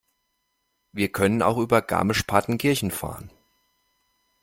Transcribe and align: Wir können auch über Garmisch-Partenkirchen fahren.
Wir 0.93 1.11
können 1.11 1.43
auch 1.43 1.57
über 1.59 1.83
Garmisch-Partenkirchen 1.83 2.89
fahren. 2.89 3.29